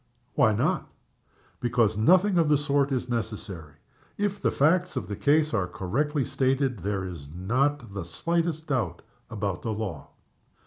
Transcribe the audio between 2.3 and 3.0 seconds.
of the sort